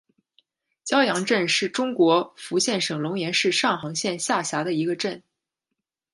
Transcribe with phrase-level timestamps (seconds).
[0.83, 5.21] 蛟洋镇是中国福建省龙岩市上杭县下辖的一个镇。